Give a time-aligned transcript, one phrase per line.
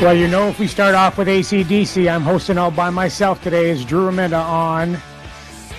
[0.00, 3.68] Well, you know, if we start off with ACDC, I'm hosting all by myself today.
[3.68, 4.96] Is Drew Remenda on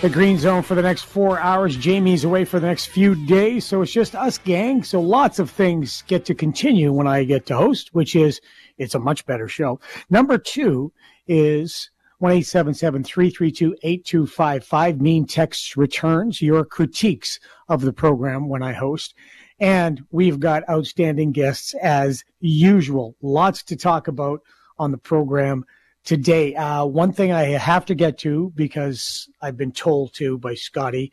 [0.03, 1.75] the green zone for the next four hours?
[1.75, 4.83] Jamie's away for the next few days, so it's just us, gang.
[4.83, 8.39] So lots of things get to continue when I get to host, which is
[8.77, 9.79] it's a much better show.
[10.11, 10.93] Number two
[11.25, 11.89] is
[12.21, 15.01] 1-877-332-8255.
[15.01, 19.15] Mean texts returns your critiques of the program when I host.
[19.61, 23.15] And we've got outstanding guests as usual.
[23.21, 24.41] Lots to talk about
[24.79, 25.65] on the program
[26.03, 26.55] today.
[26.55, 31.11] Uh, one thing I have to get to because I've been told to by Scotty,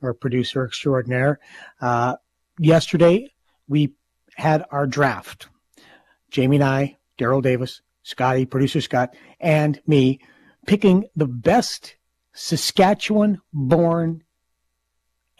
[0.00, 1.38] our producer extraordinaire.
[1.82, 2.16] Uh,
[2.58, 3.30] yesterday,
[3.68, 3.92] we
[4.36, 5.48] had our draft.
[6.30, 10.18] Jamie and I, Daryl Davis, Scotty, producer Scott, and me
[10.66, 11.96] picking the best
[12.32, 14.24] Saskatchewan born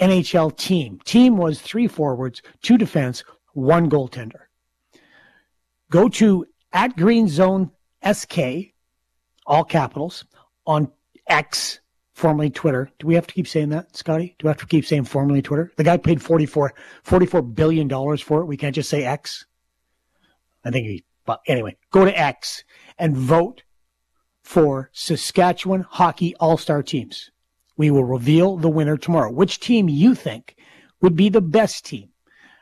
[0.02, 0.98] NHL team.
[1.04, 3.22] Team was three forwards, two defense,
[3.52, 4.46] one goaltender.
[5.90, 7.70] Go to at Green Zone
[8.10, 8.72] SK,
[9.46, 10.24] all capitals,
[10.66, 10.90] on
[11.28, 11.80] X,
[12.14, 12.90] formerly Twitter.
[12.98, 14.34] Do we have to keep saying that, Scotty?
[14.38, 15.70] Do we have to keep saying formerly Twitter?
[15.76, 18.46] The guy paid 44, $44 billion for it.
[18.46, 19.46] We can't just say X.
[20.64, 22.64] I think he, but anyway, go to X
[22.98, 23.62] and vote
[24.42, 27.30] for Saskatchewan hockey all star teams.
[27.76, 29.30] We will reveal the winner tomorrow.
[29.30, 30.56] Which team you think
[31.00, 32.10] would be the best team?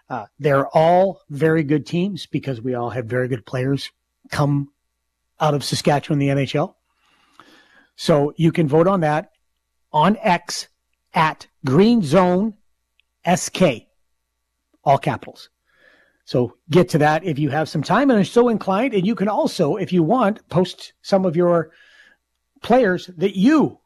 [0.08, 3.90] Uh, they're all very good teams because we all have very good players
[4.30, 4.70] come
[5.40, 6.74] out of Saskatchewan, the NHL.
[7.96, 9.32] So you can vote on that
[9.92, 10.68] on X
[11.12, 12.54] at Green Zone
[13.26, 13.62] SK,
[14.84, 15.50] all capitals.
[16.24, 18.94] So get to that if you have some time and are so inclined.
[18.94, 21.72] And you can also, if you want, post some of your
[22.62, 23.79] players that you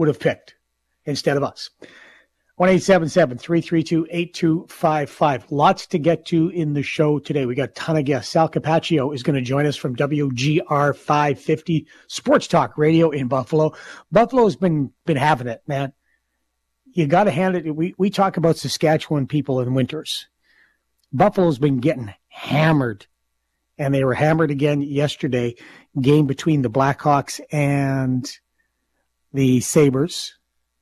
[0.00, 0.56] would have picked
[1.04, 1.70] instead of us.
[2.58, 5.44] 1-877-332-8255.
[5.50, 7.44] Lots to get to in the show today.
[7.44, 8.32] We got a ton of guests.
[8.32, 13.74] Sal Capaccio is going to join us from WGR 550 Sports Talk Radio in Buffalo.
[14.10, 15.92] Buffalo's been been having it, man.
[16.92, 17.76] You got to hand it.
[17.76, 20.28] We we talk about Saskatchewan people in winters.
[21.12, 23.06] Buffalo's been getting hammered,
[23.76, 25.56] and they were hammered again yesterday.
[26.00, 28.26] Game between the Blackhawks and
[29.32, 30.34] the Sabres.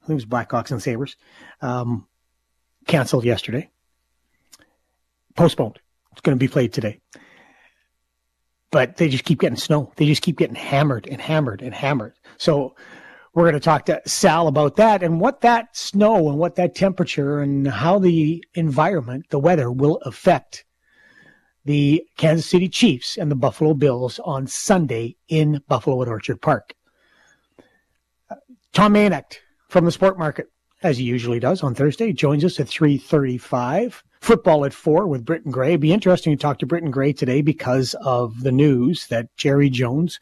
[0.03, 1.17] I think it was Blackhawks and Sabres.
[1.61, 2.07] Um,
[2.87, 3.71] canceled yesterday.
[5.37, 5.79] Postponed.
[6.13, 7.01] It's going to be played today.
[8.71, 9.93] But they just keep getting snow.
[9.97, 12.15] They just keep getting hammered and hammered and hammered.
[12.37, 12.75] So
[13.35, 16.75] we're going to talk to Sal about that and what that snow and what that
[16.75, 20.65] temperature and how the environment, the weather will affect
[21.65, 26.75] the Kansas City Chiefs and the Buffalo Bills on Sunday in Buffalo at Orchard Park.
[28.79, 30.53] Tom Mayenknecht from the Sport Market,
[30.85, 34.03] as he usually does on Thursday, joins us at 3.35.
[34.21, 35.71] Football at 4 with Britton Gray.
[35.71, 39.69] It'd be interesting to talk to Britton Gray today because of the news that Jerry
[39.69, 40.21] Jones,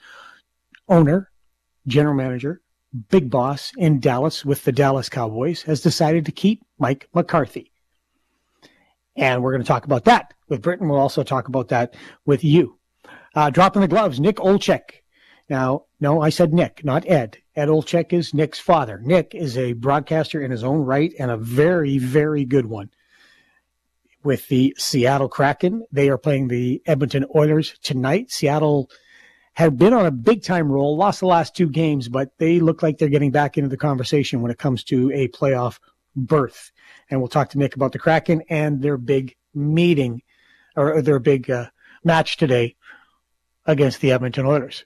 [0.89, 1.31] owner,
[1.87, 2.63] general manager,
[3.11, 7.71] big boss in Dallas with the Dallas Cowboys, has decided to keep Mike McCarthy.
[9.17, 10.89] And we're going to talk about that with Britton.
[10.89, 11.95] We'll also talk about that
[12.25, 12.79] with you.
[13.35, 15.03] Uh, dropping the gloves, Nick Olczyk.
[15.51, 17.37] Now, no, I said Nick, not Ed.
[17.57, 19.01] Ed Olczyk is Nick's father.
[19.03, 22.91] Nick is a broadcaster in his own right and a very, very good one.
[24.23, 28.31] With the Seattle Kraken, they are playing the Edmonton Oilers tonight.
[28.31, 28.91] Seattle
[29.55, 32.83] have been on a big time roll, lost the last two games, but they look
[32.83, 35.79] like they're getting back into the conversation when it comes to a playoff
[36.15, 36.73] berth.
[37.09, 40.23] And we'll talk to Nick about the Kraken and their big meeting
[40.77, 41.71] or their big uh,
[42.05, 42.77] match today
[43.65, 44.85] against the Edmonton Oilers.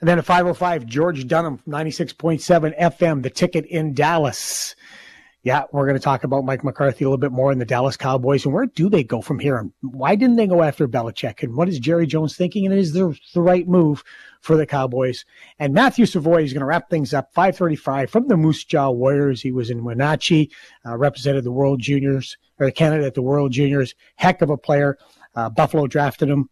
[0.00, 4.76] And then at 505, George Dunham, 96.7 FM, the ticket in Dallas.
[5.42, 7.96] Yeah, we're going to talk about Mike McCarthy a little bit more in the Dallas
[7.96, 9.56] Cowboys and where do they go from here?
[9.56, 11.42] And why didn't they go after Belichick?
[11.42, 12.66] And what is Jerry Jones thinking?
[12.66, 14.04] And is the, the right move
[14.40, 15.24] for the Cowboys?
[15.58, 19.40] And Matthew Savoie is going to wrap things up 535 from the Moose Jaw Warriors.
[19.40, 20.50] He was in Wenatchee,
[20.84, 23.94] uh, represented the World Juniors or Canada at the World Juniors.
[24.16, 24.98] Heck of a player.
[25.34, 26.50] Uh, Buffalo drafted him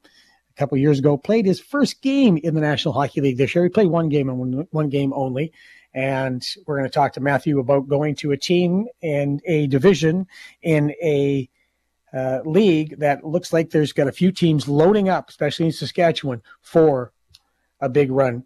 [0.56, 3.64] couple years ago, played his first game in the National Hockey League this year.
[3.64, 5.52] He played one game and one, one game only.
[5.94, 10.26] And we're going to talk to Matthew about going to a team and a division
[10.62, 11.48] in a
[12.12, 16.42] uh, league that looks like there's got a few teams loading up, especially in Saskatchewan,
[16.60, 17.12] for
[17.80, 18.44] a big run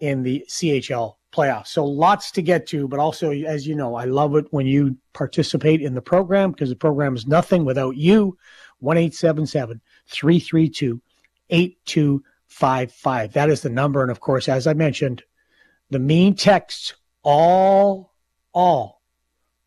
[0.00, 1.68] in the CHL playoffs.
[1.68, 4.96] So lots to get to, but also, as you know, I love it when you
[5.12, 8.36] participate in the program because the program is nothing without you.
[8.80, 11.00] 1 332
[11.50, 13.32] 8255.
[13.32, 14.02] That is the number.
[14.02, 15.22] And of course, as I mentioned,
[15.90, 18.14] the mean texts all,
[18.52, 19.02] all,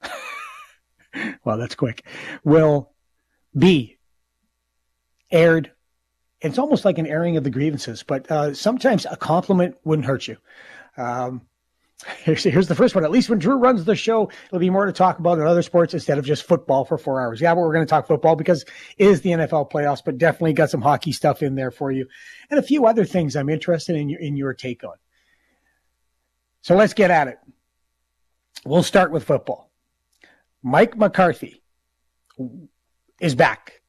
[1.43, 2.05] well, that's quick,
[2.43, 2.91] will
[3.57, 3.97] be
[5.31, 5.71] aired
[6.43, 10.27] it's almost like an airing of the grievances, but uh, sometimes a compliment wouldn't hurt
[10.27, 10.37] you.
[10.97, 11.41] Um,
[12.23, 13.03] here's, here's the first one.
[13.03, 15.61] At least when Drew runs the show, it'll be more to talk about in other
[15.61, 17.41] sports instead of just football for four hours.
[17.41, 18.63] Yeah, but we're going to talk football because
[18.97, 22.07] it is the NFL playoffs, but definitely got some hockey stuff in there for you
[22.49, 24.95] and a few other things I'm interested in your, in your take on.
[26.61, 27.37] So let's get at it.
[28.65, 29.71] We'll start with football.
[30.61, 31.61] Mike McCarthy
[33.19, 33.81] is back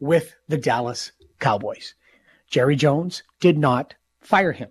[0.00, 1.94] with the Dallas Cowboys.
[2.48, 4.70] Jerry Jones did not fire him.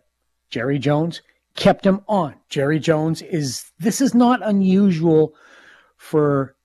[0.49, 1.21] Jerry Jones
[1.55, 2.35] kept him on.
[2.49, 5.35] Jerry Jones is, this is not unusual
[5.97, 6.55] for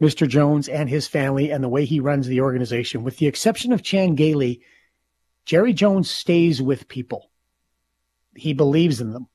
[0.00, 0.28] Mr.
[0.28, 3.04] Jones and his family and the way he runs the organization.
[3.04, 4.62] With the exception of Chan Gailey,
[5.44, 7.30] Jerry Jones stays with people.
[8.34, 9.28] He believes in them.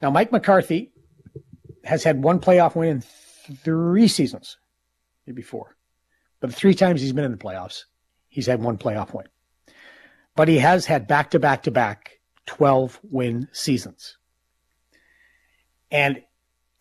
[0.00, 0.92] Now, Mike McCarthy
[1.84, 3.00] has had one playoff win in
[3.56, 4.56] three seasons,
[5.26, 5.76] maybe four.
[6.40, 7.84] But three times he's been in the playoffs,
[8.28, 9.26] he's had one playoff win.
[10.36, 12.17] But he has had back to back to back
[12.48, 14.16] 12 win seasons.
[15.90, 16.22] And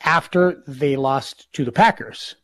[0.02, 2.36] after they lost to the Packers,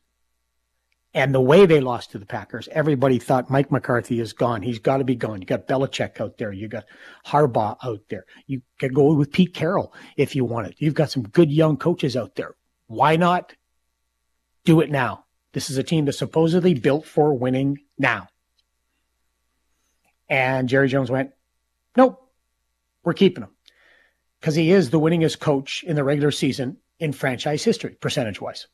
[1.15, 4.61] and the way they lost to the Packers, everybody thought Mike McCarthy is gone.
[4.61, 5.41] He's got to be gone.
[5.41, 6.51] You got Belichick out there.
[6.51, 6.85] You got
[7.25, 8.25] Harbaugh out there.
[8.47, 10.75] You could go with Pete Carroll if you wanted.
[10.79, 12.55] You've got some good young coaches out there.
[12.87, 13.53] Why not
[14.65, 15.25] do it now?
[15.53, 18.27] This is a team that's supposedly built for winning now.
[20.27, 21.29] And Jerry Jones went,
[21.95, 22.22] nope,
[23.03, 23.49] we're keeping him
[24.39, 28.67] because he is the winningest coach in the regular season in franchise history, percentage wise.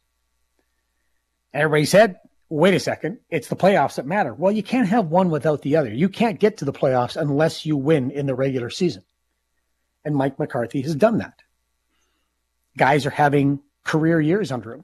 [1.53, 4.33] Everybody said, wait a second, it's the playoffs that matter.
[4.33, 5.93] Well, you can't have one without the other.
[5.93, 9.03] You can't get to the playoffs unless you win in the regular season.
[10.05, 11.41] And Mike McCarthy has done that.
[12.77, 14.83] Guys are having career years under him.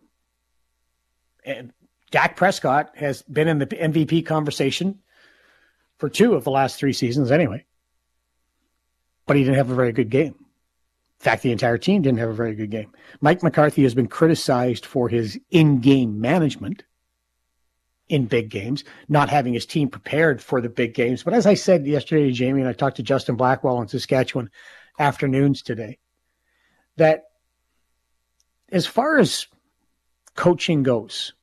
[1.43, 1.73] And
[2.11, 4.99] Dak Prescott has been in the MVP conversation
[5.97, 7.65] for two of the last three seasons anyway
[9.25, 10.35] but he didn't have a very good game.
[11.19, 12.91] In fact, the entire team didn't have a very good game.
[13.21, 16.83] Mike McCarthy has been criticized for his in game management
[18.07, 21.23] in big games, not having his team prepared for the big games.
[21.23, 24.51] But as I said yesterday to Jamie, and I talked to Justin Blackwell in Saskatchewan
[24.99, 25.97] afternoons today,
[26.97, 27.23] that
[28.71, 29.47] as far as
[30.35, 31.33] coaching goes,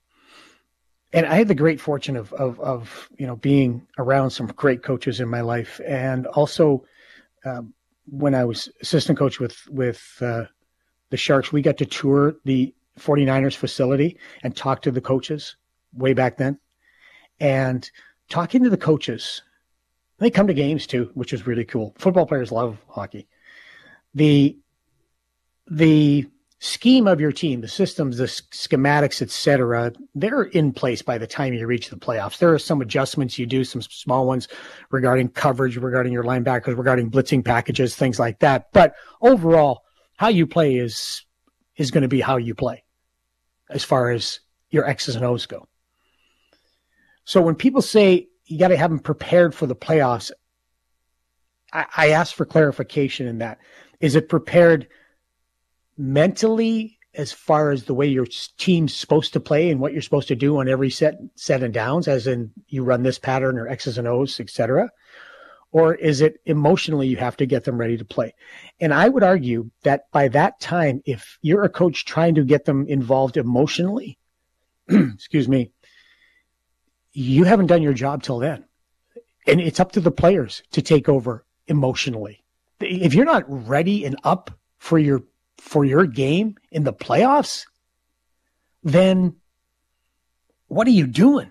[1.13, 4.83] and I had the great fortune of, of, of you know being around some great
[4.83, 6.85] coaches in my life, and also
[7.45, 7.75] um,
[8.07, 10.45] when I was assistant coach with with uh,
[11.11, 15.57] the Sharks, we got to tour the 49ers facility and talk to the coaches
[15.95, 16.59] way back then.
[17.41, 17.89] And
[18.29, 19.43] talking to the coaches,
[20.19, 21.95] they come to games too, which is really cool.
[21.99, 23.29] Football players love hockey.
[24.15, 24.59] The
[25.71, 26.27] the
[26.63, 31.53] scheme of your team, the systems, the schematics, etc., they're in place by the time
[31.53, 32.39] you reach the playoffs.
[32.39, 34.47] There are some adjustments you do, some small ones
[34.93, 38.69] regarding coverage, regarding your linebackers, regarding blitzing packages, things like that.
[38.73, 39.83] But overall,
[40.17, 41.25] how you play is
[41.77, 42.85] is going to be how you play
[43.69, 44.39] as far as
[44.71, 45.67] your X's and O's go.
[47.25, 50.31] So when people say you got to have them prepared for the playoffs,
[51.73, 53.59] I, I ask for clarification in that.
[53.99, 54.87] Is it prepared–
[55.97, 60.29] mentally as far as the way your team's supposed to play and what you're supposed
[60.29, 63.69] to do on every set set and downs as in you run this pattern or
[63.69, 64.91] x's and o's etc
[65.71, 68.35] or is it emotionally you have to get them ready to play?
[68.81, 72.65] And i would argue that by that time if you're a coach trying to get
[72.65, 74.19] them involved emotionally
[74.89, 75.71] excuse me
[77.13, 78.65] you haven't done your job till then.
[79.47, 82.43] And it's up to the players to take over emotionally.
[82.81, 85.23] If you're not ready and up for your
[85.59, 87.67] for your game in the playoffs,
[88.83, 89.37] then
[90.69, 91.51] what are you doing?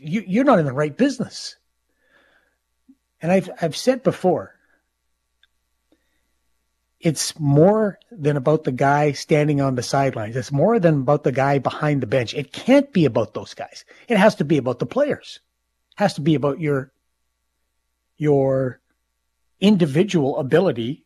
[0.00, 1.56] You, you're not in the right business.
[3.20, 4.54] And I've, I've said before,
[7.00, 10.34] it's more than about the guy standing on the sidelines.
[10.36, 12.34] It's more than about the guy behind the bench.
[12.34, 13.84] It can't be about those guys.
[14.08, 15.40] It has to be about the players.
[15.92, 16.92] It has to be about your
[18.18, 18.80] your
[19.60, 21.05] individual ability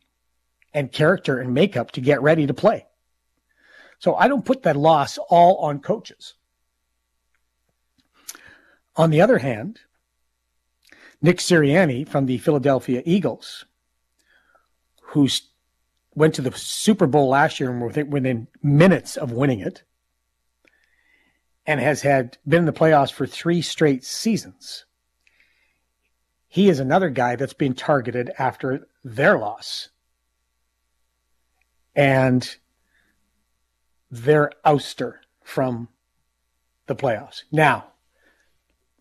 [0.73, 2.85] and character and makeup to get ready to play.
[3.99, 6.33] So I don't put that loss all on coaches.
[8.95, 9.79] On the other hand,
[11.21, 13.65] Nick Sirianni from the Philadelphia Eagles,
[15.01, 15.27] who
[16.15, 19.83] went to the Super Bowl last year and were within minutes of winning it,
[21.65, 24.85] and has had been in the playoffs for three straight seasons.
[26.47, 29.89] He is another guy that's been targeted after their loss
[31.95, 32.57] and
[34.09, 35.87] their ouster from
[36.87, 37.43] the playoffs.
[37.51, 37.87] Now,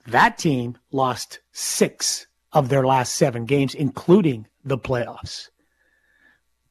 [0.07, 5.51] That team lost six of their last seven games, including the playoffs.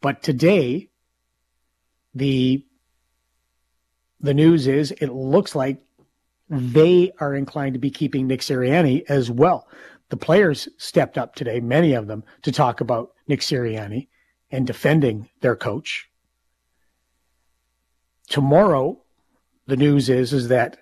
[0.02, 0.90] But today,
[2.14, 2.66] the
[4.20, 5.80] the news is it looks like
[6.50, 9.68] they are inclined to be keeping Nick Sirianni as well.
[10.10, 14.08] The players stepped up today, many of them, to talk about Nick Sirianni
[14.52, 16.09] and defending their coach.
[18.30, 19.02] Tomorrow,
[19.66, 20.78] the news is is that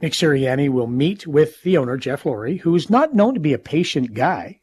[0.00, 3.52] Nick Sirianni will meet with the owner, Jeff Lurie, who is not known to be
[3.52, 4.60] a patient guy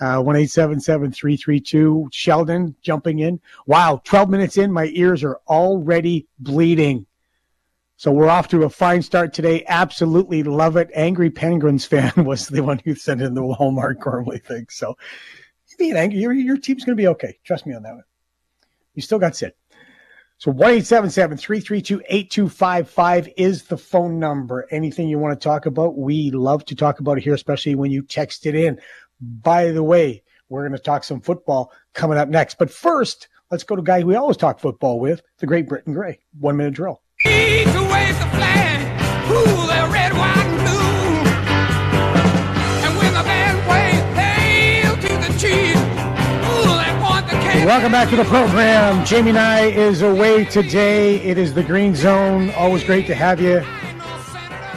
[0.00, 2.08] Uh, 1877-332.
[2.12, 3.40] Sheldon jumping in.
[3.66, 4.00] Wow.
[4.04, 4.72] 12 minutes in.
[4.72, 7.06] My ears are already bleeding.
[7.98, 9.64] So we're off to a fine start today.
[9.66, 10.88] Absolutely love it.
[10.94, 14.68] Angry Penguins fan was the one who sent in the Walmart Gormley thing.
[14.70, 14.96] So
[15.78, 17.36] being angry, your, your team's going to be okay.
[17.42, 18.04] Trust me on that one.
[18.94, 19.52] You still got Sid.
[20.36, 24.68] So 1-877-332-8255 is the phone number.
[24.70, 27.90] Anything you want to talk about, we love to talk about it here, especially when
[27.90, 28.78] you text it in.
[29.20, 32.58] By the way, we're going to talk some football coming up next.
[32.58, 35.94] But first, let's go to a guy we always talk football with, the great Britton
[35.94, 36.20] Gray.
[36.38, 38.86] One minute drill the the and.
[42.84, 42.96] And
[45.02, 45.74] the the the.
[47.66, 49.04] Welcome back to the program.
[49.04, 51.16] Jamie Nye is away today.
[51.16, 52.50] It is the Green Zone.
[52.50, 53.62] Always great to have you.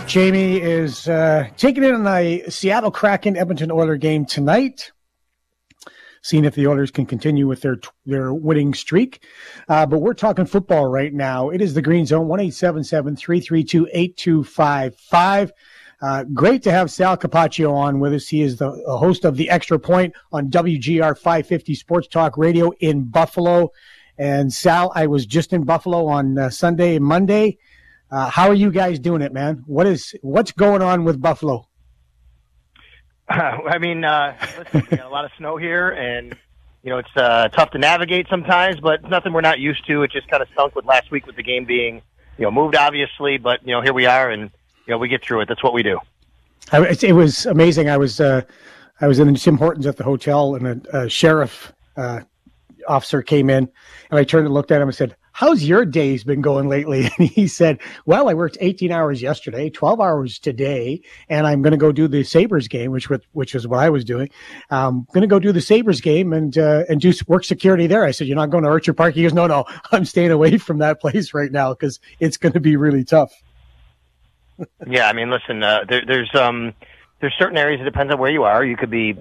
[0.08, 4.92] Jamie is uh, taking in a Seattle Kraken Edmonton Oiler game tonight
[6.22, 9.24] seeing if the Oilers can continue with their their winning streak.
[9.68, 11.50] Uh, but we're talking football right now.
[11.50, 15.52] It is the Green Zone, 1877 332 8255.
[16.02, 18.28] Uh, great to have Sal Capaccio on with us.
[18.28, 23.04] He is the host of the Extra Point on WGR 550 Sports Talk Radio in
[23.04, 23.72] Buffalo.
[24.18, 27.60] And Sal, I was just in Buffalo on uh, Sunday Monday.
[28.10, 29.64] Uh, how are you guys doing it, man?
[29.68, 31.68] What is what's going on with Buffalo?
[33.70, 36.36] I mean, uh, listen, we got a lot of snow here, and
[36.84, 40.04] you know it's uh, tough to navigate sometimes, but nothing we're not used to.
[40.04, 42.02] It just kind of stunk with last week with the game being,
[42.38, 44.52] you know, moved obviously, but you know here we are, and
[44.86, 45.48] you know we get through it.
[45.48, 45.98] That's what we do.
[46.74, 47.90] it was amazing.
[47.90, 48.42] I was uh,
[49.00, 52.22] I was in Tim Hortons at the hotel, and a, a sheriff uh,
[52.86, 53.70] officer came in,
[54.10, 57.10] and I turned and looked at him and said, how's your days been going lately?
[57.18, 61.72] And he said, well, I worked 18 hours yesterday, 12 hours today, and I'm going
[61.72, 64.30] to go do the Sabres game, which, which was what I was doing.
[64.70, 67.88] I'm um, going to go do the Sabres game and, uh, and do work security
[67.88, 68.06] there.
[68.06, 69.16] I said, you're not going to Orchard Park?
[69.16, 72.54] He goes, no, no, I'm staying away from that place right now because it's going
[72.54, 73.34] to be really tough.
[74.88, 75.08] yeah.
[75.08, 76.74] I mean, listen, uh, there, there's, um,
[77.20, 77.82] there's certain areas.
[77.82, 78.64] It depends on where you are.
[78.64, 79.18] You could be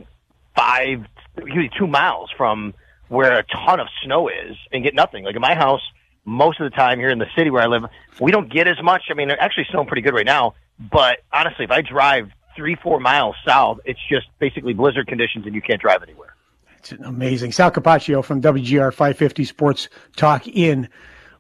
[0.55, 1.07] five,
[1.39, 2.75] you could be two miles from
[3.09, 5.25] where a ton of snow is and get nothing.
[5.25, 5.83] Like in my house,
[6.25, 7.85] most of the time here in the city where I live,
[8.21, 9.05] we don't get as much.
[9.11, 10.55] I mean, they're actually snowing pretty good right now.
[10.79, 15.55] But honestly, if I drive three, four miles south, it's just basically blizzard conditions and
[15.55, 16.35] you can't drive anywhere.
[16.79, 17.53] It's amazing.
[17.53, 20.89] Sal Capaccio from WGR 550 Sports Talk in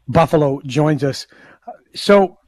[0.07, 1.27] Buffalo joins us.
[1.95, 2.39] So,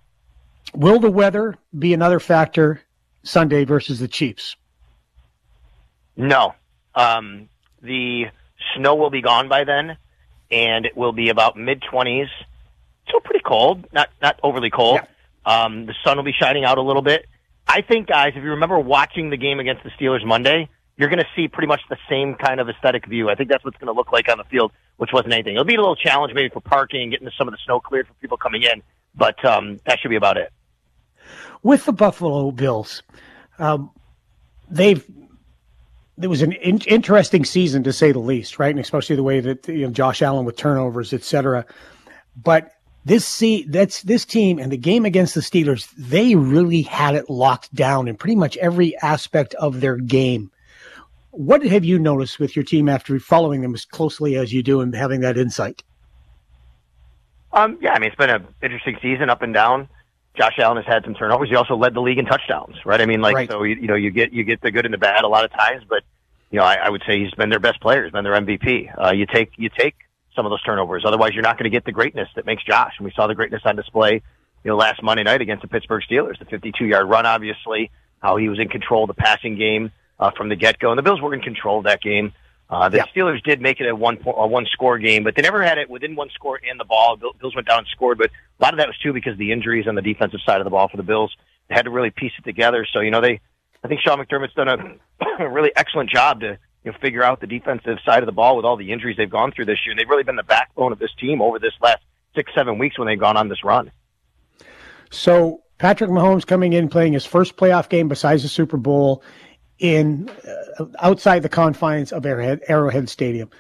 [0.75, 2.83] will the weather be another factor
[3.23, 4.57] Sunday versus the Chiefs?
[6.17, 6.55] No.
[6.95, 7.49] Um,
[7.81, 8.27] the
[8.77, 9.97] snow will be gone by then
[10.53, 12.29] and it will be about mid 20s.
[13.09, 15.01] Still pretty cold, not not overly cold.
[15.03, 15.65] Yeah.
[15.65, 17.27] Um, the sun will be shining out a little bit.
[17.67, 21.21] I think, guys, if you remember watching the game against the Steelers Monday, you're going
[21.21, 23.31] to see pretty much the same kind of aesthetic view.
[23.31, 25.55] I think that's what's going to look like on the field, which wasn't anything.
[25.55, 28.15] It'll be a little challenge maybe for parking, getting some of the snow cleared for
[28.15, 28.83] people coming in,
[29.15, 30.53] but um, that should be about it.
[31.63, 33.03] With the Buffalo Bills,
[33.59, 33.91] um,
[34.71, 35.05] they've
[36.23, 38.71] it was an in- interesting season to say the least, right?
[38.71, 41.65] And especially the way that you know Josh Allen with turnovers, et cetera.
[42.37, 42.73] But
[43.05, 47.29] this see that's this team and the game against the Steelers, they really had it
[47.29, 50.51] locked down in pretty much every aspect of their game.
[51.31, 54.81] What have you noticed with your team after following them as closely as you do
[54.81, 55.83] and having that insight?
[57.53, 59.89] Um, yeah, I mean it's been an interesting season, up and down.
[60.35, 61.51] Josh Allen has had some turnovers.
[61.51, 63.01] He also led the league in touchdowns, right?
[63.01, 63.51] I mean, like, right.
[63.51, 65.45] so you, you know, you get you get the good and the bad a lot
[65.45, 66.03] of times, but
[66.53, 68.05] you know, I, I would say he's been their best player.
[68.05, 69.07] He's been their MVP.
[69.07, 69.95] Uh, you take you take
[70.37, 72.95] some of those turnovers, otherwise you're not going to get the greatness that makes Josh.
[72.99, 74.23] And we saw the greatness on display,
[74.63, 76.39] you know, last Monday night against the Pittsburgh Steelers.
[76.39, 80.31] The 52 yard run, obviously, how he was in control of the passing game uh,
[80.37, 82.33] from the get go, and the Bills were in control of that game.
[82.69, 85.63] Uh, the Steelers did make it a one a one score game, but they never
[85.63, 87.17] had it within one score and the ball.
[87.17, 89.53] Bills went down and scored, but a lot of that was too because of the
[89.53, 91.35] injuries on the defensive side of the ball for the Bills.
[91.69, 92.87] They had to really piece it together.
[92.91, 93.41] So you know they,
[93.85, 97.41] I think Sean McDermott's done a, a really excellent job to you know figure out
[97.41, 99.93] the defensive side of the ball with all the injuries they've gone through this year.
[99.93, 102.03] And they've really been the backbone of this team over this last
[102.35, 103.91] six seven weeks when they've gone on this run.
[105.11, 109.23] So Patrick Mahomes coming in playing his first playoff game besides the Super Bowl
[109.79, 110.31] in
[110.79, 113.51] uh, outside the confines of Arrowhead, Arrowhead Stadium.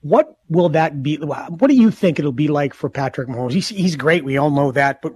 [0.00, 1.16] What will that be?
[1.16, 3.52] What do you think it'll be like for Patrick Mahomes?
[3.52, 4.24] He's, he's great.
[4.24, 5.00] We all know that.
[5.00, 5.14] But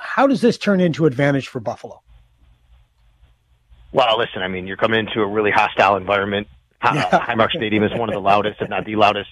[0.00, 2.01] how does this turn into advantage for Buffalo?
[3.92, 6.48] Well, listen, I mean, you're coming into a really hostile environment.
[6.82, 7.08] Yeah.
[7.12, 9.30] Uh, Highmark Stadium is one of the loudest, if not the loudest,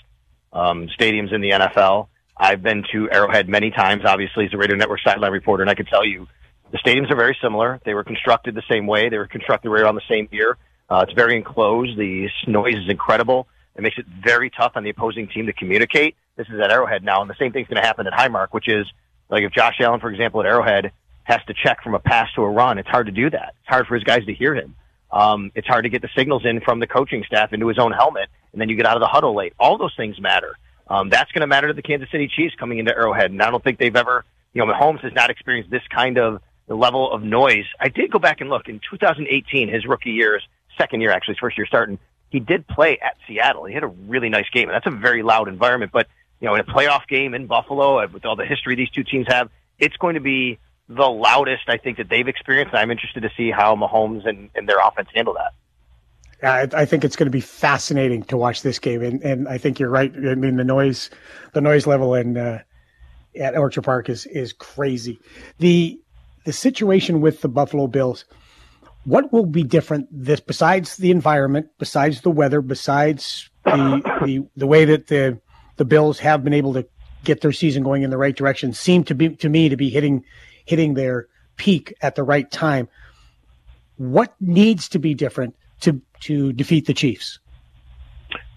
[0.53, 2.09] um, stadiums in the NFL.
[2.37, 5.75] I've been to Arrowhead many times, obviously, as a Radio Network sideline reporter, and I
[5.75, 6.29] can tell you
[6.71, 7.81] the stadiums are very similar.
[7.85, 9.09] They were constructed the same way.
[9.09, 10.57] They were constructed right around the same year.
[10.89, 11.99] Uh, it's very enclosed.
[11.99, 13.49] The noise is incredible.
[13.77, 16.17] It makes it very tough on the opposing team to communicate.
[16.37, 18.69] This is at Arrowhead now, and the same thing's going to happen at Highmark, which
[18.69, 18.87] is
[19.29, 20.93] like if Josh Allen, for example, at Arrowhead
[21.31, 23.55] has to check from a pass to a run, it's hard to do that.
[23.61, 24.75] It's hard for his guys to hear him.
[25.11, 27.93] Um, it's hard to get the signals in from the coaching staff into his own
[27.93, 29.55] helmet, and then you get out of the huddle late.
[29.59, 30.57] All those things matter.
[30.89, 33.51] Um, that's going to matter to the Kansas City Chiefs coming into Arrowhead, and I
[33.51, 37.23] don't think they've ever, you know, Mahomes has not experienced this kind of level of
[37.23, 37.65] noise.
[37.79, 40.41] I did go back and look in 2018, his rookie year,
[40.79, 41.99] second year actually, his first year starting.
[42.31, 43.65] He did play at Seattle.
[43.65, 45.91] He had a really nice game, and that's a very loud environment.
[45.93, 46.07] But
[46.41, 49.05] you know, in a playoff game in Buffalo, uh, with all the history these two
[49.05, 50.59] teams have, it's going to be
[50.91, 52.75] the loudest I think that they've experienced.
[52.75, 55.55] I'm interested to see how Mahomes and, and their offense handle that.
[56.43, 59.59] I, I think it's going to be fascinating to watch this game, and, and I
[59.59, 60.13] think you're right.
[60.13, 61.11] I mean, the noise,
[61.53, 62.63] the noise level in uh,
[63.39, 65.21] at Orchard Park is is crazy.
[65.59, 66.01] The
[66.45, 68.25] the situation with the Buffalo Bills,
[69.05, 74.67] what will be different this besides the environment, besides the weather, besides the the, the
[74.67, 75.39] way that the
[75.77, 76.87] the Bills have been able to
[77.23, 79.91] get their season going in the right direction seem to be to me to be
[79.91, 80.25] hitting
[80.71, 82.89] hitting their peak at the right time.
[83.97, 87.39] What needs to be different to to defeat the Chiefs?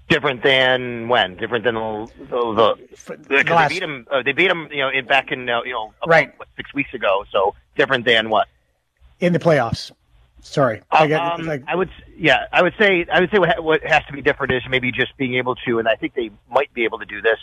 [0.08, 1.36] Different than when?
[1.38, 2.76] Different than the the,
[3.08, 4.06] the, the they beat them.
[4.10, 4.70] Uh, they beat them.
[4.72, 7.26] You know, in, back in uh, you know about, right what, six weeks ago.
[7.32, 8.48] So different than what?
[9.20, 9.92] In the playoffs.
[10.46, 11.90] Sorry, I, got, um, like, I would.
[12.18, 13.06] Yeah, I would say.
[13.12, 15.80] I would say what, what has to be different is maybe just being able to,
[15.80, 17.40] and I think they might be able to do this,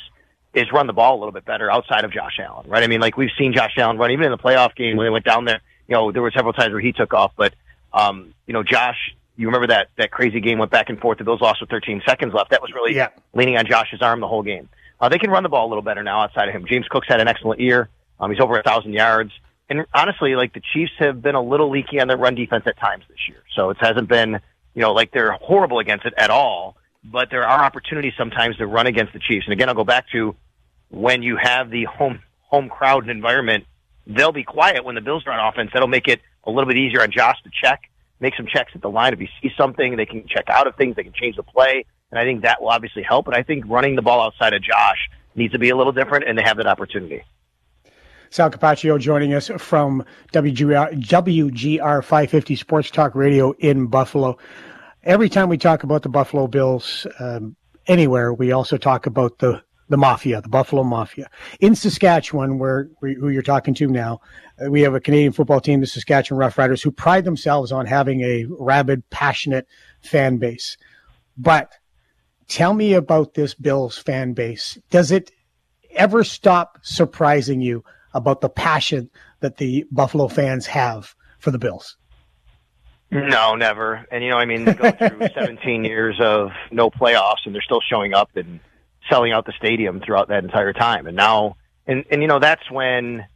[0.54, 2.68] is run the ball a little bit better outside of Josh Allen.
[2.68, 2.82] Right?
[2.82, 5.10] I mean, like we've seen Josh Allen run even in the playoff game when they
[5.10, 5.60] went down there.
[5.88, 7.54] You know, there were several times where he took off, but
[7.92, 11.16] um, you know, Josh you remember that that crazy game went back and forth.
[11.16, 12.50] The Bills lost with 13 seconds left.
[12.50, 13.08] That was really yeah.
[13.32, 14.68] leaning on Josh's arm the whole game.
[15.00, 16.66] Uh, they can run the ball a little better now outside of him.
[16.66, 17.88] James Cook's had an excellent year.
[18.20, 19.32] Um, he's over a thousand yards.
[19.70, 22.78] And honestly, like the Chiefs have been a little leaky on their run defense at
[22.78, 23.42] times this year.
[23.54, 24.40] So it hasn't been,
[24.74, 26.76] you know, like they're horrible against it at all.
[27.02, 29.46] But there are opportunities sometimes to run against the Chiefs.
[29.46, 30.36] And again, I'll go back to
[30.90, 33.64] when you have the home home crowd and environment,
[34.06, 35.70] they'll be quiet when the Bills are on offense.
[35.72, 37.82] That'll make it a little bit easier on Josh to check,
[38.18, 39.12] make some checks at the line.
[39.12, 40.96] If he sees something, they can check out of things.
[40.96, 41.84] They can change the play.
[42.10, 43.24] And I think that will obviously help.
[43.24, 46.28] But I think running the ball outside of Josh needs to be a little different,
[46.28, 47.22] and they have that opportunity.
[48.30, 54.38] Sal Capaccio joining us from WGR, WGR 550 Sports Talk Radio in Buffalo.
[55.02, 59.62] Every time we talk about the Buffalo Bills um, anywhere, we also talk about the
[59.88, 61.28] the mafia, the Buffalo Mafia.
[61.58, 64.20] In Saskatchewan, where who you're talking to now,
[64.64, 68.20] uh, we have a Canadian football team, the Saskatchewan Roughriders, who pride themselves on having
[68.20, 69.66] a rabid, passionate
[70.00, 70.76] fan base.
[71.36, 71.72] But
[72.46, 74.78] tell me about this Bills fan base.
[74.90, 75.32] Does it
[75.96, 77.82] ever stop surprising you
[78.14, 79.10] about the passion
[79.40, 81.96] that the Buffalo fans have for the Bills?
[83.10, 84.06] No, never.
[84.10, 87.62] And you know, I mean, they go through 17 years of no playoffs, and they're
[87.62, 88.60] still showing up and
[89.08, 91.06] selling out the stadium throughout that entire time.
[91.06, 93.26] And now, and and you know, that's when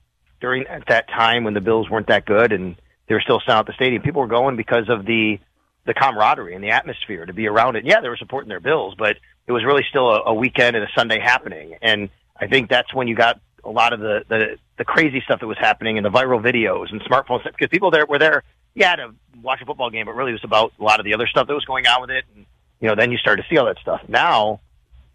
[0.41, 2.77] during at that time when the Bills weren't that good and
[3.09, 5.39] they were still selling out the stadium, people were going because of the
[5.87, 7.85] the camaraderie and the atmosphere to be around it.
[7.85, 10.85] Yeah, they were supporting their Bills, but it was really still a, a weekend and
[10.85, 11.75] a Sunday happening.
[11.83, 12.09] And
[12.41, 15.47] I think that's when you got a lot of the the, the crazy stuff that
[15.47, 19.15] was happening and the viral videos and smartphones because people there were there, yeah, to
[19.43, 21.47] watch a football game, but really it was about a lot of the other stuff
[21.47, 22.25] that was going on with it.
[22.35, 22.47] And
[22.81, 24.03] you know, then you start to see all that stuff.
[24.09, 24.61] Now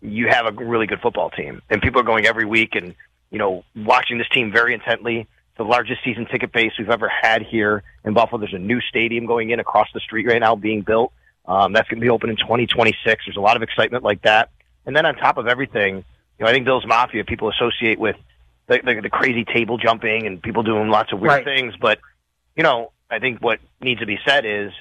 [0.01, 2.95] you have a really good football team, and people are going every week and
[3.31, 5.27] you know watching this team very intently.
[5.57, 8.39] The largest season ticket base we've ever had here in Buffalo.
[8.39, 11.11] There's a new stadium going in across the street right now being built.
[11.45, 13.25] Um, that's going to be open in 2026.
[13.25, 14.51] There's a lot of excitement like that.
[14.85, 18.15] And then on top of everything, you know, I think Bill's Mafia people associate with
[18.67, 21.43] the, the, the crazy table jumping and people doing lots of weird right.
[21.43, 21.73] things.
[21.75, 21.99] But
[22.55, 24.71] you know, I think what needs to be said is,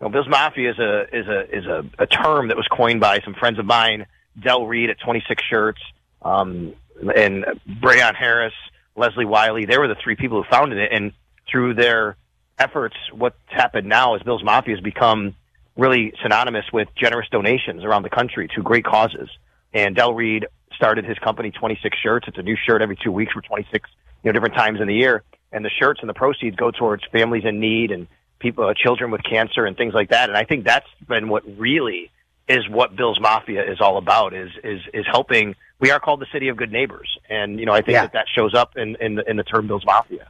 [0.00, 3.00] you know, Bill's Mafia is a is a is a, a term that was coined
[3.00, 4.06] by some friends of mine
[4.38, 5.80] Del Reid at 26 Shirts,
[6.22, 6.74] um,
[7.14, 8.54] and Breyon Harris,
[8.96, 9.66] Leslie Wylie.
[9.66, 10.90] They were the three people who founded it.
[10.92, 11.12] And
[11.50, 12.16] through their
[12.58, 15.34] efforts, what's happened now is Bill's Mafia has become
[15.76, 19.28] really synonymous with generous donations around the country to great causes.
[19.72, 22.28] And Del Reid started his company, 26 Shirts.
[22.28, 23.88] It's a new shirt every two weeks for 26,
[24.22, 25.22] you know, different times in the year.
[25.52, 28.06] And the shirts and the proceeds go towards families in need and
[28.38, 30.28] people, uh, children with cancer and things like that.
[30.28, 32.10] And I think that's been what really
[32.50, 34.34] is what Bill's Mafia is all about.
[34.34, 35.54] Is is is helping.
[35.78, 38.02] We are called the city of good neighbors, and you know I think yeah.
[38.02, 40.28] that that shows up in in the, in the term Bill's Mafia.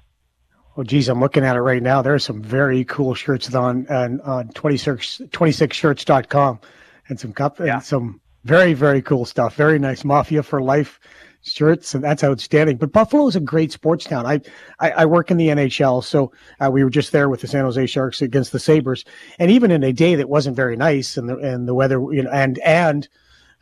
[0.76, 2.02] Well, geez, I'm looking at it right now.
[2.02, 6.60] There are some very cool shirts on on, on 26, 26shirts.com
[7.08, 7.74] and some cup yeah.
[7.74, 9.56] and some very very cool stuff.
[9.56, 11.00] Very nice Mafia for life
[11.42, 12.76] shirts, and that's outstanding.
[12.76, 14.26] But Buffalo is a great sports town.
[14.26, 14.40] I
[14.78, 17.64] I, I work in the NHL, so uh, we were just there with the San
[17.64, 19.04] Jose Sharks against the Sabres,
[19.38, 22.22] and even in a day that wasn't very nice, and the and the weather, you
[22.22, 23.08] know, and and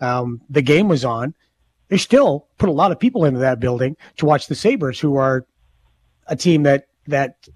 [0.00, 1.34] um, the game was on,
[1.88, 5.16] they still put a lot of people into that building to watch the Sabres, who
[5.16, 5.46] are
[6.26, 7.48] a team that that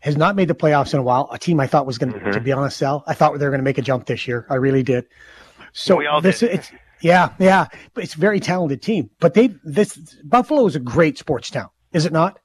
[0.00, 1.28] has not made the playoffs in a while.
[1.32, 2.30] A team I thought was going to, mm-hmm.
[2.30, 4.46] to be honest, Sal, I thought they were going to make a jump this year.
[4.48, 5.06] I really did.
[5.72, 6.50] So this, did.
[6.50, 9.10] it's yeah, yeah, but it's a very talented team.
[9.20, 12.38] But they this Buffalo is a great sports town, is it not?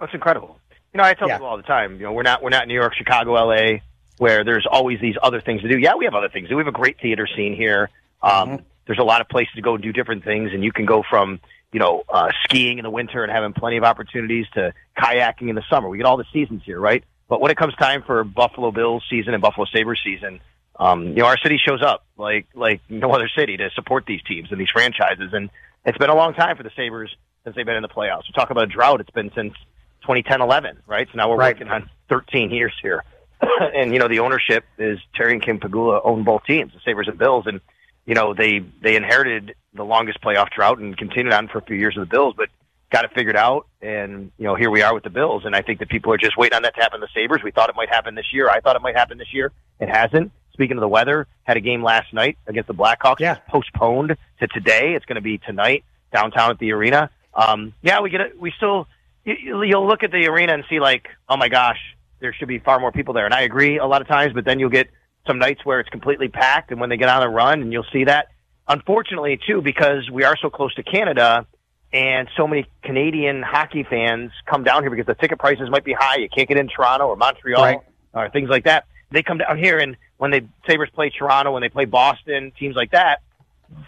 [0.00, 0.60] That's incredible.
[0.92, 1.36] You know, I tell yeah.
[1.36, 1.96] people all the time.
[1.96, 3.82] You know, we're not we're not New York, Chicago, L.A.,
[4.18, 5.78] where there's always these other things to do.
[5.78, 6.48] Yeah, we have other things.
[6.50, 7.90] We have a great theater scene here.
[8.22, 8.64] Um, mm-hmm.
[8.86, 11.02] There's a lot of places to go and do different things, and you can go
[11.08, 11.40] from
[11.72, 15.54] you know uh, skiing in the winter and having plenty of opportunities to kayaking in
[15.54, 15.88] the summer.
[15.88, 17.04] We get all the seasons here, right?
[17.28, 20.40] But when it comes time for Buffalo Bills season and Buffalo Sabres season,
[20.78, 24.22] um, you know, our city shows up like like no other city to support these
[24.22, 25.32] teams and these franchises.
[25.32, 25.50] And
[25.84, 28.24] it's been a long time for the Sabres since they've been in the playoffs.
[28.28, 29.54] We talk about a drought; it's been since
[30.02, 31.08] 2010, 11, right?
[31.10, 31.54] So now we're right.
[31.54, 33.04] working on 13 years here.
[33.74, 37.08] and you know, the ownership is Terry and Kim Pegula own both teams, the Sabres
[37.08, 37.60] and Bills, and
[38.04, 41.76] you know they they inherited the longest playoff drought and continued on for a few
[41.76, 42.48] years with the Bills, but
[42.90, 43.66] got it figured out.
[43.82, 46.18] And you know, here we are with the Bills, and I think that people are
[46.18, 47.00] just waiting on that to happen.
[47.00, 48.48] The Sabres, we thought it might happen this year.
[48.48, 49.52] I thought it might happen this year.
[49.80, 50.32] It hasn't.
[50.56, 53.20] Speaking of the weather, had a game last night against the Blackhawks.
[53.20, 53.36] Yeah.
[53.46, 54.94] Postponed to today.
[54.94, 57.10] It's going to be tonight downtown at the arena.
[57.34, 58.40] Um, yeah, we get it.
[58.40, 58.88] We still,
[59.22, 61.76] you, you'll look at the arena and see like, oh my gosh,
[62.20, 63.26] there should be far more people there.
[63.26, 64.88] And I agree a lot of times, but then you'll get
[65.26, 67.84] some nights where it's completely packed and when they get on a run and you'll
[67.92, 68.28] see that.
[68.66, 71.46] Unfortunately too, because we are so close to Canada
[71.92, 75.92] and so many Canadian hockey fans come down here because the ticket prices might be
[75.92, 76.16] high.
[76.16, 77.78] You can't get in Toronto or Montreal right.
[78.14, 81.62] or things like that they come down here and when they Sabres play Toronto, when
[81.62, 83.22] they play Boston, teams like that,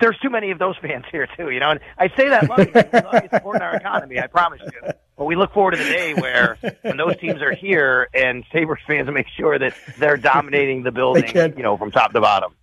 [0.00, 1.70] there's too many of those fans here too, you know.
[1.70, 4.18] And I say that lovingly, it's supporting our economy.
[4.18, 4.92] I promise you.
[5.16, 8.80] But we look forward to the day where when those teams are here and Sabres
[8.86, 12.54] fans make sure that they're dominating the building, you know, from top to bottom.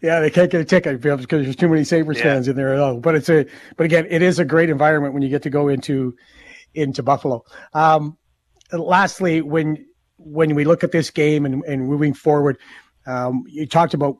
[0.00, 2.24] Yeah, they can't get a ticket because there's too many Sabres yeah.
[2.24, 2.98] fans in there at all.
[2.98, 5.68] But it's a, but again, it is a great environment when you get to go
[5.68, 6.16] into,
[6.74, 7.44] into Buffalo.
[7.72, 8.16] Um,
[8.72, 9.86] lastly, when
[10.24, 12.58] when we look at this game and, and moving forward,
[13.06, 14.18] um, you talked about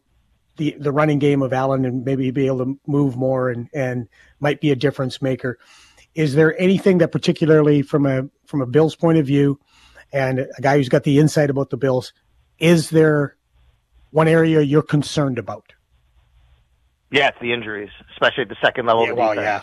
[0.57, 4.09] the the running game of Allen and maybe be able to move more and and
[4.41, 5.59] might be a difference maker.
[6.15, 9.59] Is there anything that particularly from a from a Bills point of view,
[10.13, 12.13] and a guy who's got the insight about the Bills,
[12.59, 13.37] is there
[14.11, 15.73] one area you're concerned about?
[17.11, 19.07] Yeah, it's the injuries, especially at the second level.
[19.07, 19.63] Yeah, well, yeah.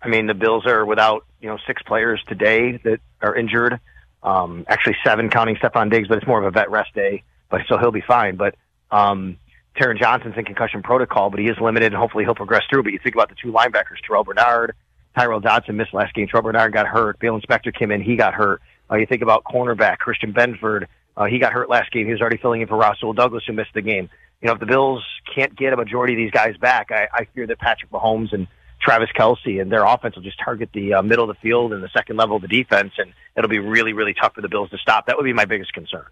[0.00, 3.80] I mean, the Bills are without you know six players today that are injured.
[4.22, 7.24] Um, actually, seven counting Stefon Diggs, but it's more of a vet rest day.
[7.50, 8.36] But so he'll be fine.
[8.36, 8.54] But
[8.90, 9.36] um,
[9.76, 12.82] Taron Johnson's in concussion protocol, but he is limited, and hopefully he'll progress through.
[12.82, 14.74] But you think about the two linebackers, Terrel Bernard,
[15.16, 16.28] Tyrel Dodson missed last game.
[16.28, 17.18] Terrel Bernard got hurt.
[17.18, 18.60] Baylon Spector came in, he got hurt.
[18.90, 22.06] Uh, you think about cornerback Christian Benford, uh, he got hurt last game.
[22.06, 24.08] He was already filling in for Rasul Douglas, who missed the game.
[24.40, 27.26] You know, if the Bills can't get a majority of these guys back, I, I
[27.34, 28.46] fear that Patrick Mahomes and
[28.80, 31.82] Travis Kelce and their offense will just target the uh, middle of the field and
[31.82, 34.70] the second level of the defense, and it'll be really, really tough for the Bills
[34.70, 35.06] to stop.
[35.06, 36.06] That would be my biggest concern.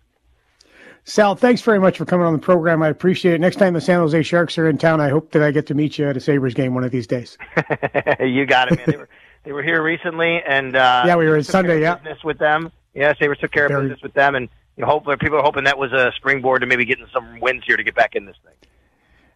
[1.09, 2.83] Sal, thanks very much for coming on the program.
[2.83, 3.41] I appreciate it.
[3.41, 5.75] Next time the San Jose Sharks are in town, I hope that I get to
[5.75, 7.39] meet you at a Sabres game one of these days.
[8.21, 8.87] you got it, man.
[8.87, 9.09] They were,
[9.45, 11.81] they were here recently, and uh, yeah, we were in Sunday.
[11.81, 12.73] Yeah, business with them.
[12.93, 15.65] Yeah, Sabres took care of business with them, and you know, hopefully people are hoping
[15.65, 18.37] that was a springboard to maybe getting some wins here to get back in this
[18.45, 18.55] thing.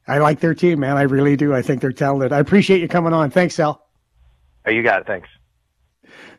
[0.08, 0.96] I like their team, man.
[0.96, 1.54] I really do.
[1.54, 2.32] I think they're talented.
[2.32, 3.30] I appreciate you coming on.
[3.30, 3.86] Thanks, Sal.
[4.66, 5.06] Oh, you got it.
[5.06, 5.28] Thanks.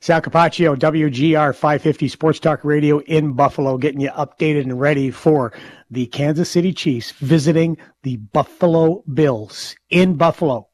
[0.03, 5.53] Sal Capaccio, WGR 550 Sports Talk Radio in Buffalo, getting you updated and ready for
[5.91, 10.67] the Kansas City Chiefs visiting the Buffalo Bills in Buffalo.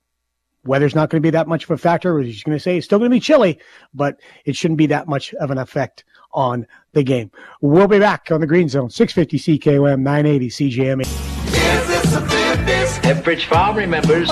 [0.64, 2.14] Weather's not going to be that much of a factor.
[2.14, 3.60] We're just going to say it's still going to be chilly,
[3.94, 7.30] but it shouldn't be that much of an effect on the game.
[7.60, 11.04] We'll be back on the Green Zone, 650 CKOM, 980 CJME.
[13.02, 14.30] Pepperidge Farm remembers.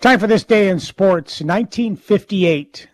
[0.00, 1.42] Time for this day in sports.
[1.42, 2.88] 1958.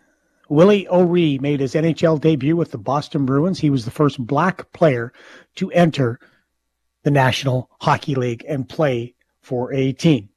[0.49, 3.59] Willie O'Ree made his NHL debut with the Boston Bruins.
[3.59, 5.13] He was the first black player
[5.55, 6.19] to enter
[7.03, 10.27] the National Hockey League and play for a team.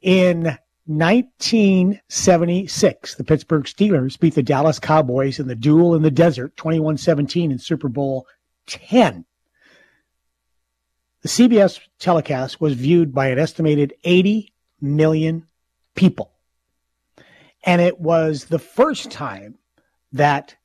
[0.00, 6.56] In 1976, the Pittsburgh Steelers beat the Dallas Cowboys in the duel in the desert
[6.56, 8.28] 21 17 in Super Bowl
[8.68, 9.24] 10.
[11.22, 15.48] The CBS telecast was viewed by an estimated 80 million
[15.94, 16.32] people.
[17.64, 19.56] And it was the first time
[20.12, 20.56] that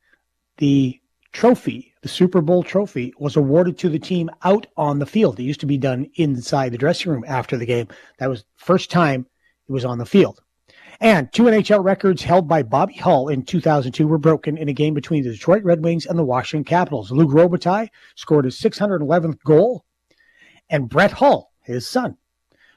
[0.57, 0.99] the
[1.31, 5.39] trophy, the Super Bowl trophy, was awarded to the team out on the field.
[5.39, 7.87] It used to be done inside the dressing room after the game.
[8.17, 9.27] That was first time
[9.67, 10.41] it was on the field.
[10.99, 14.95] And two NHL records held by Bobby Hull in 2002 were broken in a game
[14.95, 17.11] between the Detroit Red Wings and the Washington Capitals.
[17.11, 19.85] Luc Robitaille scored his 611th goal,
[20.71, 22.17] and Brett Hull, his son,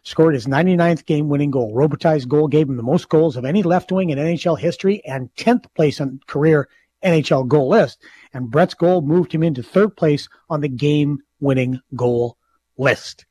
[0.02, 1.74] scored his 99th game winning goal.
[1.74, 5.34] Robitaille's goal gave him the most goals of any left wing in NHL history and
[5.36, 6.68] 10th place on career
[7.02, 8.02] NHL goal list.
[8.32, 12.36] And Brett's goal moved him into third place on the game winning goal
[12.76, 13.26] list.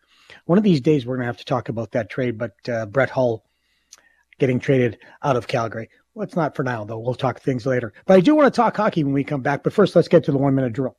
[0.45, 2.86] One of these days, we're going to have to talk about that trade, but uh,
[2.86, 3.43] Brett Hull
[4.39, 5.89] getting traded out of Calgary.
[6.13, 6.99] Well, it's not for now, though.
[6.99, 7.93] We'll talk things later.
[8.05, 9.63] But I do want to talk hockey when we come back.
[9.63, 10.97] But first, let's get to the one minute drill.